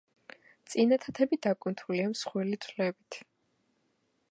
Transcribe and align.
წინა 0.73 0.97
თათები 1.03 1.39
დაკუნთულია, 1.47 2.09
მსხვილი 2.15 2.59
ძვლებით. 2.67 3.21